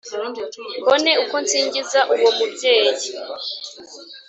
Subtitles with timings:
[0.81, 3.01] mbone uko nsingiza uwo mubyeyi